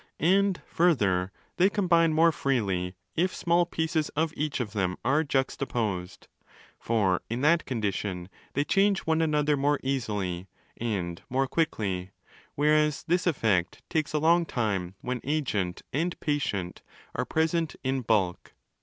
[0.19, 6.27] And, further, they combine more freely if small pieces of each of them are juxtaposed.
[6.79, 12.09] For in that condition they change one another more easily 35 and more quickly;
[12.55, 16.81] whereas this effect takes a long time when agent and patient
[17.13, 18.53] are present in bulk.